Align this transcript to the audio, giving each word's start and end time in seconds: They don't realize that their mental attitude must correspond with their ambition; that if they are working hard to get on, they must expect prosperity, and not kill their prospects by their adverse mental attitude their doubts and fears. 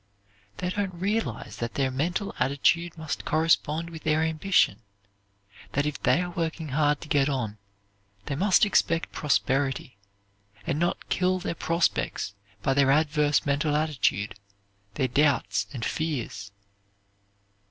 They 0.57 0.71
don't 0.71 0.95
realize 0.95 1.57
that 1.57 1.75
their 1.75 1.91
mental 1.91 2.33
attitude 2.39 2.97
must 2.97 3.23
correspond 3.23 3.91
with 3.91 4.01
their 4.01 4.23
ambition; 4.23 4.81
that 5.73 5.85
if 5.85 6.01
they 6.01 6.23
are 6.23 6.31
working 6.31 6.69
hard 6.69 7.01
to 7.01 7.07
get 7.07 7.29
on, 7.29 7.59
they 8.25 8.33
must 8.35 8.65
expect 8.65 9.11
prosperity, 9.11 9.97
and 10.65 10.79
not 10.79 11.09
kill 11.09 11.37
their 11.37 11.53
prospects 11.53 12.33
by 12.63 12.73
their 12.73 12.89
adverse 12.89 13.45
mental 13.45 13.75
attitude 13.75 14.33
their 14.95 15.07
doubts 15.07 15.67
and 15.71 15.85
fears. 15.85 16.51